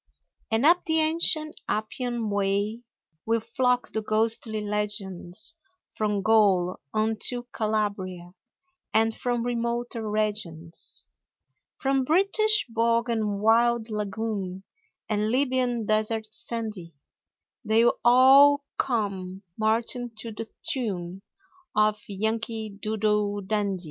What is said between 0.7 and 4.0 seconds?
the ancient Appian way Will flock